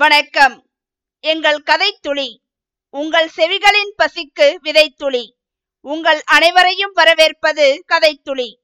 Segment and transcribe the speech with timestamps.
[0.00, 0.70] வணக்கம்.
[1.20, 2.42] எங்கள் கதை துளி
[2.90, 5.22] உங்கள் செவிகளின் பசிக்கு விதைத்துளி
[5.80, 8.60] உங்கள் அனைவரையும் வரவேற்பது கதை துளி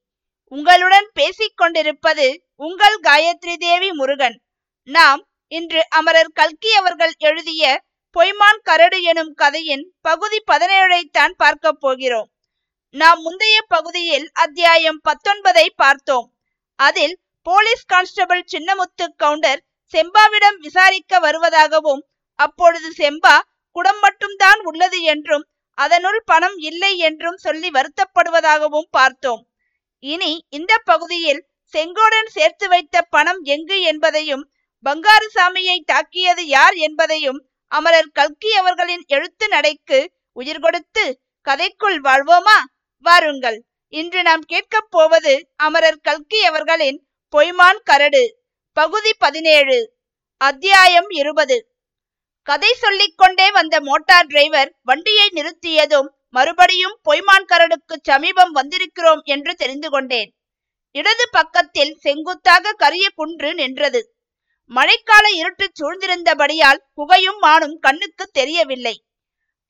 [0.47, 4.41] உங்களுடன் பேசிக் கொண்டிருப்பது உங்கள் காயத்ரி தேவி முருகன்.
[4.83, 7.83] நாம் இன்று அமரர் கல்கி அவர்கள் எழுதிய
[8.15, 12.31] பொய்மான் கரடு எனும் கதையின் பகுதி பதினேழைத்தான் பார்க்க போகிறோம்.
[12.89, 16.27] நாம் முந்தைய பகுதியில் அத்தியாயம் பத்தொன்பதை பார்த்தோம்.
[16.75, 19.63] அதில் போலீஸ் கான்ஸ்டபிள் சின்னமுத்து கவுண்டர்
[19.93, 22.03] செம்பாவிடம் விசாரிக்க வருவதாகவும்
[22.35, 23.39] அப்பொழுது செம்பா
[23.71, 29.47] குடம் மட்டும்தான் உள்ளது என்றும் அதனுள் பணம் இல்லை என்றும் சொல்லி வருத்தப்படுவதாகவும் பார்த்தோம்.
[29.99, 34.51] இனி இந்த பகுதியில் செங்கோடன் சேர்த்து வைத்த பணம் எங்கு என்பதையும்
[34.85, 42.57] பங்காருசாமியை தாக்கியது யார் என்பதையும் அமரர் கல்கி அவர்களின் எழுத்து நடைக்கு உயிர் கொடுத்து கதைக்குள் வாழ்வோமா?
[43.05, 43.65] வாருங்கள்.
[43.93, 48.44] இன்று நாம் கேட்கப் போவது அமரர் கல்கி அவர்களின் பொய்மான் கரடு.
[48.77, 49.75] பகுதி பதினேழு
[50.41, 51.57] அத்தியாயம் இருபது.
[52.47, 59.89] கதை சொல்லிக் கொண்டே வந்த மோட்டார் டிரைவர் வண்டியை நிறுத்தியதும் மறுபடியும் பொய்மான் கரடுக்கு சமீபம் வந்திருக்கிறோம் என்று தெரிந்து
[59.89, 60.29] கொண்டேன்.
[60.95, 64.01] இடது பக்கத்தில் செங்குத்தாக கரிய குன்று நின்றது.
[64.71, 68.95] மழைக்கால இருட்டு சூழ்ந்திருந்தபடியால் புகையும் மானும் கண்ணுக்கு தெரியவில்லை.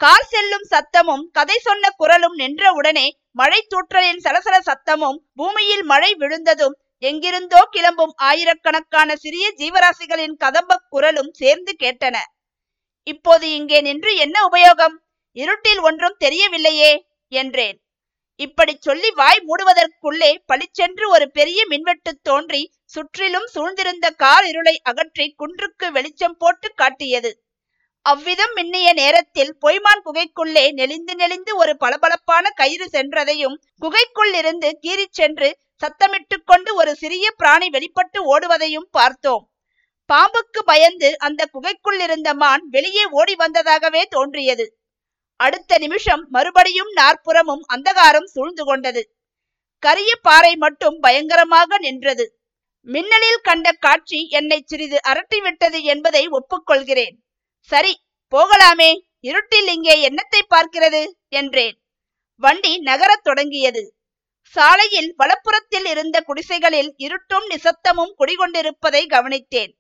[0.02, 7.68] கார் செல்லும் சத்தமும் கதை சொன்ன குரலும் நின்றவுடனே மழை தூற்றலின் சலசல சத்தமும் பூமியில் மழை விழுந்ததும் எங்கிருந்தோ
[7.72, 12.18] கிளம்பும் ஆயிரக்கணக்கான சிறிய ஜீவராசிகளின் கதம்ப குரலும் சேர்ந்து கேட்டன.
[13.04, 14.96] இப்போது இங்கே நின்று என்ன உபயோகம்?
[15.32, 16.94] இருட்டில் ஒன்றும் தெரியவில்லையே
[17.28, 17.78] என்றேன்.
[18.36, 25.92] இப்படி சொல்லி வாய் மூடுவதற்குள்ளே பளிச்சென்று ஒரு பெரிய மின்வெட்டு தோன்றி சுற்றிலும் சூழ்ந்திருந்த கார் இருளை அகற்றி குன்றுக்கு
[25.92, 27.45] வெளிச்சம் போட்டு காட்டியது.
[28.06, 35.50] அவ்விதம் மின்னிய நேரத்தில் பொய்மான் குகைக்குள்ளே நெளிந்து நெளிந்து ஒரு பளபளப்பான கயிறு சென்றதையும் குகைக்குள் இருந்து கீறிச் சென்று
[35.84, 39.44] சத்தமிட்டு கொண்டு ஒரு சிறிய பிராணி வெளிப்பட்டு ஓடுவதையும் பார்த்தோம்.
[40.10, 44.66] பாம்புக்கு பயந்து அந்த குகைக்குள் இருந்த மான் வெளியே ஓடி வந்ததாகவே தோன்றியது.
[45.40, 49.04] அடுத்த நிமிஷம் மறுபடியும் நாற்புறமும் அந்தகாரம் சூழ்ந்து கொண்டது.
[49.84, 52.26] கரிய பாறை மட்டும் பயங்கரமாக நின்றது.
[52.88, 57.16] மின்னலில் கண்ட காட்சி என்னை சிறிது அரட்டிவிட்டது என்பதை ஒப்புக்கொள்கிறேன்.
[57.72, 57.94] சரி
[58.34, 58.92] போகலாமே.
[59.20, 61.02] இருட்டில் இங்கே என்னத்தை பார்க்கிறது?
[61.30, 61.76] என்றேன்.
[62.44, 63.84] வண்டி நகரத் தொடங்கியது.
[64.56, 69.72] சாலையில் வலப்புறத்தில் இருந்த குடிசைகளில் இருட்டும் நிசத்தமும் குடிகொண்டிருப்பதை கவனித்தேன்.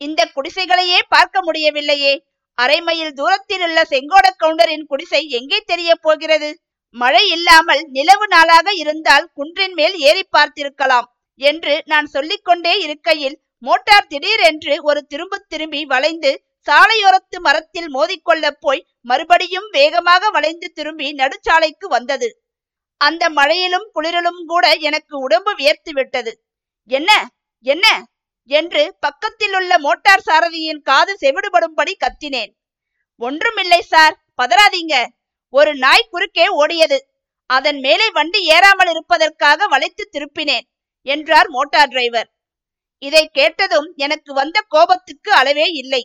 [0.00, 2.14] இந்த குடிசைகளையே பார்க்க முடியவில்லையே.
[2.58, 6.50] அரை மைல் தூரத்தில் உள்ள செங்கோட கவுண்டரின் குடிசை எங்கே தெரிய போகிறது?
[6.94, 11.08] மழை இல்லாமல் நிலவு நாளாக இருந்தால் குன்றின் மேல் ஏறி பார்த்திருக்கலாம்
[11.40, 16.32] என்று நான் சொல்லிக்கொண்டே இருக்கையில் மோட்டார் திடீரென்று ஒரு திரும்ப திரும்பி வளைந்து
[16.68, 22.42] சாலையோரத்து மரத்தில் மோதிக்கொள்ளப் போய் மறுபடியும் வேகமாக வளைந்து திரும்பி நடுச்சாலைக்கு வந்தது.
[22.96, 26.44] அந்த மழையிலும் குளிரலும் கூட எனக்கு உடம்பு வியர்த்து விட்டது.
[26.84, 27.28] என்ன?
[27.60, 28.06] என்ன?
[28.44, 32.52] என்று பக்கத்தில் உள்ள மோட்டார் சாரதியின் காது செவிடுபடும்படி கத்தினேன்.
[33.16, 35.06] ஒன்றுமில்லை சார் பதறாதீங்க.
[35.48, 36.98] ஒரு நாய் குறுக்கே ஓடியது.
[37.46, 40.66] அதன் மேலே வண்டி ஏறாமல் இருப்பதற்காக வளைத்து திருப்பினேன்
[41.02, 42.30] என்றார் மோட்டார் டிரைவர்.
[42.98, 46.02] இதை கேட்டதும் எனக்கு வந்த கோபத்துக்கு அளவே இல்லை.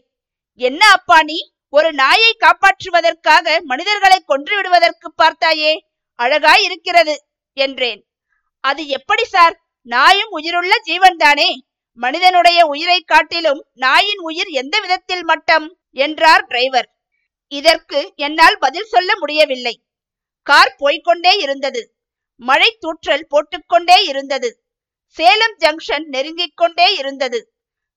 [0.58, 1.54] என்ன அப்பா நீ?
[1.70, 5.80] ஒரு நாயை காப்பாற்றுவதற்காக மனிதர்களை கொன்று விடுவதற்கு பார்த்தாயே
[6.14, 8.08] அழகாய் இருக்கிறது என்றேன்.
[8.60, 9.62] அது எப்படி சார்?
[9.82, 11.56] நாயும் உயிருள்ள ஜீவன்தானே?
[11.94, 15.78] மனிதனுடைய உயிரை காட்டிலும் நாயின் உயிர் எந்த விதத்தில் மட்டம்?
[15.90, 16.96] என்றார் டிரைவர்.
[17.48, 19.84] இதற்கு என்னால் பதில் சொல்ல முடியவில்லை.
[20.42, 21.96] கார் போய்கொண்டே இருந்தது.
[22.36, 24.64] மழை தூற்றல் போட்டுக்கொண்டே இருந்தது.
[25.08, 27.55] சேலம் ஜங்ஷன் நெருங்கிக் கொண்டே இருந்தது.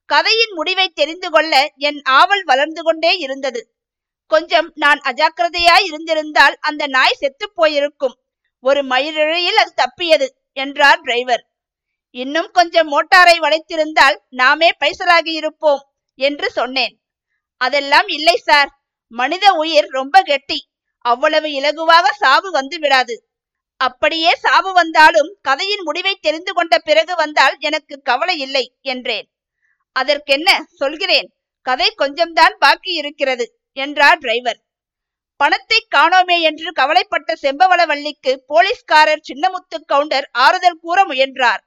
[0.09, 3.61] கதையின் முடிவை தெரிந்து கொள்ள என் ஆவல் வளர்ந்து கொண்டே இருந்தது.
[4.27, 8.17] கொஞ்சம் நான் அஜாக்கிரதையாய் இருந்திருந்தால் அந்த நாய் செத்து போயிருக்கும்.
[8.65, 11.43] ஒரு மயிரிழையில் அது தப்பியது என்றார் டிரைவர்.
[12.11, 15.83] இன்னும் கொஞ்சம் மோட்டாரை வளைத்திருந்தால் நாமே பைசலாகி இருப்போம்
[16.19, 16.95] என்று சொன்னேன்.
[17.61, 18.71] அதெல்லாம் இல்லை சார்.
[19.13, 20.59] மனித உயிர் ரொம்ப கெட்டி.
[21.05, 23.15] அவ்வளவு இலகுவாக சாவு வந்து விடாது.
[23.81, 29.29] அப்படியே சாவு வந்தாலும் கதையின் முடிவை தெரிந்து கொண்ட பிறகு வந்தால் எனக்கு கவலை இல்லை என்றேன்.
[29.97, 31.29] அதற்கென்ன சொல்கிறேன்?
[31.67, 33.45] கதை கொஞ்சம்தான் பாக்கி இருக்கிறது
[33.77, 34.61] என்றார் டிரைவர்.
[35.41, 41.63] பணத்தை காணோமே என்று கவலைப்பட்ட செம்பவளவள்ளிக்கு போலீஸ்காரர் சின்னமுத்து கவுண்டர் ஆறுதல் கூற முயன்றார்.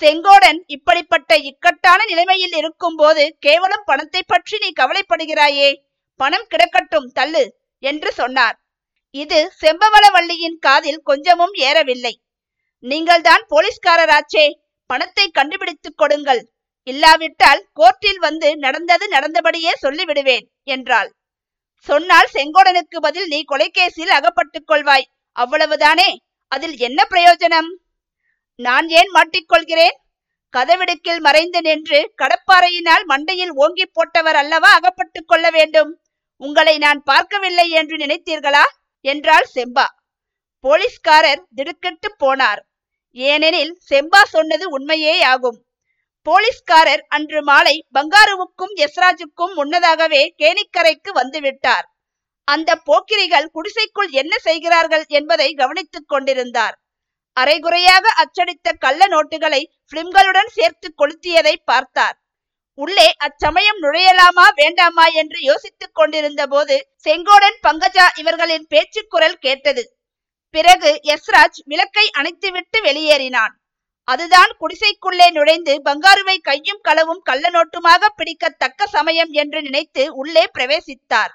[0.00, 5.70] செங்கோடன் இப்படிப்பட்ட இக்கட்டான நிலைமையில் இருக்கும் போது கேவலம் பணத்தை பற்றி நீ கவலைப்படுகிறாயே
[6.20, 7.44] பணம் கிடக்கட்டும் தள்ளு
[7.82, 8.56] என்று சொன்னார்.
[9.14, 12.14] இது செம்பவளவள்ளியின் காதில் கொஞ்சமும் ஏறவில்லை.
[12.84, 14.46] நீங்கள்தான் போலீஸ்காரராச்சே
[14.90, 16.42] பணத்தை கண்டுபிடித்துக் கொடுங்கள்
[16.90, 21.10] இல்லாவிட்டால் கோர்ட்டில் வந்து நடந்தது நடந்தபடியே சொல்லிவிடுவேன் என்றாள்.
[21.88, 26.10] சொன்னால் செங்கோடனுக்கு பதில் நீ கொலைகேசில் அகப்பட்டுக் கொள்வாய் அவ்வளவுதானே?
[26.52, 27.70] அதில் என்ன பிரயோஜனம்?
[28.58, 29.96] நான் ஏன் மாட்டிக்கொள்கிறேன்?
[30.54, 35.90] கதவிடுக்கில் மறைந்து நின்று கடப்பாறையினால் மண்டையில் ஓங்கி போட்டவர் அல்லவா அகப்பட்டுக் கொள்ள வேண்டும்?
[36.40, 38.64] உங்களை நான் பார்க்கவில்லை என்று நினைத்தீர்களா?
[39.04, 39.86] என்றாள் செம்பா.
[40.64, 42.60] போலீஸ்காரர் திடுக்கிட்டு போனார்.
[43.16, 45.58] ஏனெனில் செம்பா சொன்னது உண்மையே ஆகும்
[46.22, 51.86] போலீஸ்காரர் அன்று மாலை பங்காருவுக்கும் யஸ்ராஜுக்கும் முன்னதாகவே கேணிக்கரைக்கு வந்துவிட்டார்.
[52.44, 56.74] அந்த போக்கிரிகள் குடிசைக்குள் என்ன செய்கிறார்கள் என்பதை கவனித்துக் கொண்டிருந்தார்.
[57.36, 59.62] அரைகுறையாக அச்சடித்த கள்ள நோட்டுகளை
[59.92, 62.16] பிலிம்களுடன் சேர்த்து கொளுத்தியதை பார்த்தார்.
[62.74, 69.84] உள்ளே அச்சமயம் நுழையலாமா வேண்டாமா என்று யோசித்துக் கொண்டிருந்த போது செங்கோடன் பங்கஜா இவர்களின் பேச்சு குரல் கேட்டது.
[70.54, 73.54] பிறகு யஸ்ராஜ் விளக்கை அணைத்துவிட்டு வெளியேறினான்.
[74.12, 81.32] அதுதான் குடிசைக்குள்ளே நுழைந்து பங்காருவை கையும் களவும் கள்ள நோட்டுமாக பிடிக்க தக்க சமயம் என்று நினைத்து உள்ளே பிரவேசித்தார்.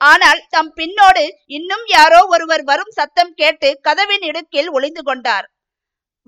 [0.00, 1.24] ஆனால் தம் பின்னோடு
[1.56, 5.46] இன்னும் யாரோ ஒருவர் வரும் சத்தம் கேட்டு கதவின் இடுக்கில் ஒளிந்து கொண்டார்.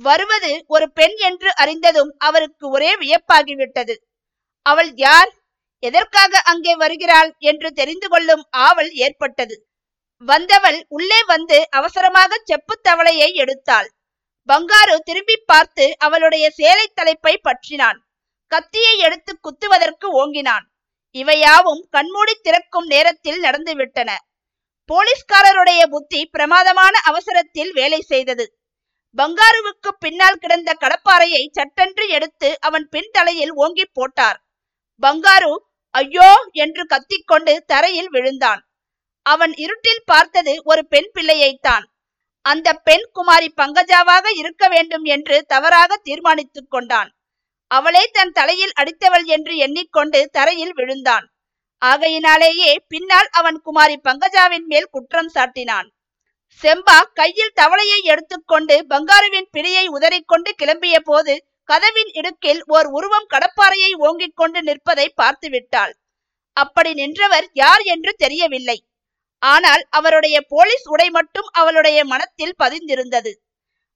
[0.01, 3.95] வருவது ஒரு பெண் என்று அறிந்ததும் அவருக்கு ஒரே வியப்பாகிவிட்டது.
[4.67, 5.31] அவள் யார்?
[5.83, 9.57] எதற்காக அங்கே வருகிறாள் என்று தெரிந்து கொள்ளும் ஆவல் ஏற்பட்டது.
[10.29, 13.89] வந்தவள் உள்ளே வந்து அவசரமாக செப்பு தவளையை எடுத்தாள்.
[14.49, 17.99] பங்காரு திரும்பி பார்த்து அவளுடைய சேலை தலைப்பை பற்றினான்.
[18.47, 20.65] கத்தியை எடுத்து குத்துவதற்கு ஓங்கினான்.
[21.15, 24.11] இவையாவும் கண்மூடி திறக்கும் நேரத்தில் நடந்துவிட்டன
[24.91, 28.45] போலீஸ்காரருடைய புத்தி பிரமாதமான அவசரத்தில் வேலை செய்தது.
[29.19, 34.39] பங்காருவுக்கு பின்னால் கிடந்த கடப்பாறையை சட்டென்று எடுத்து அவன் பின் தலையில் ஓங்கி போட்டார்.
[35.03, 35.53] பங்காரு
[35.95, 36.29] ஐயோ!
[36.53, 38.61] என்று கத்திக்கொண்டு தரையில் விழுந்தான்.
[39.27, 41.85] அவன் இருட்டில் பார்த்தது ஒரு பெண் பிள்ளையைத்தான்.
[42.45, 47.11] அந்த பெண் குமாரி பங்கஜாவாக இருக்க வேண்டும் என்று தவறாக தீர்மானித்துக் கொண்டான்.
[47.67, 51.27] அவளே தன் தலையில் அடித்தவள் என்று எண்ணிக்கொண்டு தரையில் விழுந்தான்.
[51.79, 55.89] ஆகையினாலேயே பின்னால் அவன் குமாரி பங்கஜாவின் மேல் குற்றம் சாட்டினான்.
[56.63, 61.35] செம்பா கையில் தவளையை எடுத்துக்கொண்டு பங்காருவின் பிடியை உதறிக்கொண்டு கிளம்பிய போது
[61.65, 65.93] கதவின் இடுக்கில் ஓர் உருவம் கடப்பாறையை ஓங்கிக் கொண்டு நிற்பதை பார்த்து விட்டாள்
[66.57, 68.79] அப்படி நின்றவர் யார் என்று தெரியவில்லை.
[69.43, 73.33] ஆனால் அவருடைய போலீஸ் உடை மட்டும் அவளுடைய மனத்தில் பதிந்திருந்தது.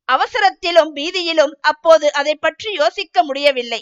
[0.08, 3.80] அவசரத்திலும் பீதியிலும் அப்போது அதை பற்றி யோசிக்க முடியவில்லை.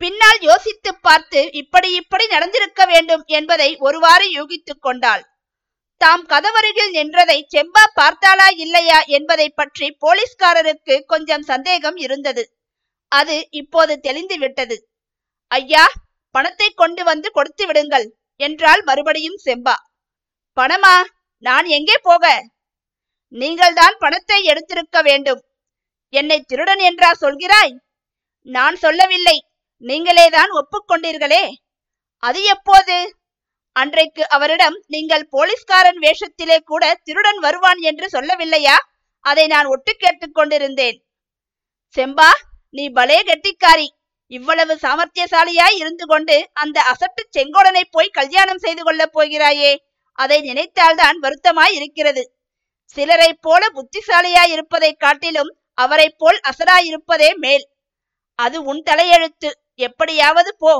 [0.00, 5.22] பின்னால் யோசித்து பார்த்து இப்படி இப்படி நடந்திருக்க வேண்டும் என்பதை ஒருவாறு யூகித்துக் கொண்டாள்.
[6.00, 12.44] தாம் கதவருகில் நின்றதை செம்பா பார்த்தாளா இல்லையா என்பதை பற்றி போலீஸ்காரருக்கு கொஞ்சம் சந்தேகம் இருந்தது.
[13.12, 14.76] அது இப்போது தெளிந்து விட்டது.
[15.50, 15.84] ஐயா
[16.34, 18.06] பணத்தை கொண்டு வந்து கொடுத்து விடுங்கள்
[18.40, 19.76] என்றாள் மறுபடியும் செம்பா.
[20.58, 21.04] பணமா?
[21.38, 22.48] நான் எங்கே போக?
[23.28, 25.44] நீங்கள்தான் பணத்தை எடுத்திருக்க வேண்டும்.
[26.08, 27.74] என்னை திருடன் என்றா சொல்கிறாய்?
[28.42, 29.46] நான் சொல்லவில்லை.
[29.78, 31.52] நீங்களேதான் ஒப்புக்கொண்டீர்களே.
[32.16, 33.16] அது எப்போது?
[33.72, 38.74] அன்றைக்கு அவரிடம் நீங்கள் போலீஸ்காரன் வேஷத்திலே கூட திருடன் வருவான் என்று சொல்லவில்லையா?
[39.20, 41.04] அதை நான் ஒட்டு கேட்டுக் கொண்டிருந்தேன்.
[41.96, 42.30] செம்பா
[42.70, 43.86] நீ பலே கெட்டிக்காரி.
[44.26, 49.86] இவ்வளவு சாமர்த்தியசாலியாய் இருந்து கொண்டு அந்த அசட்டு செங்கோடனை போய் கல்யாணம் செய்து கொள்ளப் போகிறாயே.
[50.18, 52.22] அதை நினைத்தால்தான் வருத்தமாய் இருக்கிறது.
[52.94, 57.64] சிலரை போல புத்திசாலியாய் இருப்பதை காட்டிலும் அவரை போல் அசராயிருப்பதே மேல்.
[58.34, 59.50] அது உன் தலையெழுத்து.
[59.74, 60.72] எப்படியாவது போ.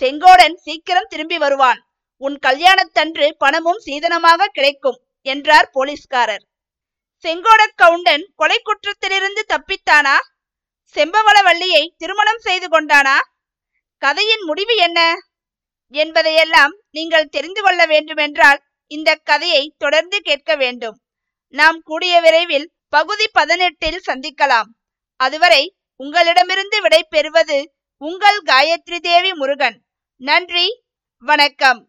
[0.00, 1.80] செங்கோடன் சீக்கிரம் திரும்பி வருவான்.
[2.16, 6.44] உன் கல்யாணத்தன்று பணமும் சீதனமாக கிடைக்கும் என்றார் போலீஸ்காரர்.
[7.24, 10.16] செங்கோட கவுண்டன் கொலை குற்றத்திலிருந்து தப்பித்தானா?
[10.94, 13.16] செம்பவளவல்லியை திருமணம் செய்து கொண்டானா?
[14.02, 15.00] கதையின் முடிவு என்ன?
[15.94, 21.00] என்பதையெல்லாம் நீங்கள் தெரிந்து கொள்ள வேண்டுமென்றால் இந்த கதையை தொடர்ந்து கேட்க வேண்டும்.
[21.54, 24.68] நாம் கூடிய விரைவில் பகுதி பதினெட்டில் சந்திக்கலாம்.
[25.16, 29.82] அதுவரை உங்களிடமிருந்து விடை பெறுவது உங்கள் காயத்ரி தேவி முருகன்.
[30.16, 30.82] நன்றி
[31.18, 31.80] வணக்கம்.